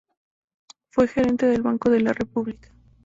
Fue 0.89 1.07
Gerente 1.07 1.45
del 1.45 1.61
Banco 1.61 1.91
de 1.91 1.99
la 1.99 2.11
República. 2.11 2.71